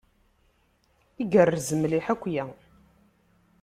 [1.21, 2.45] Igerrez mliḥ akya.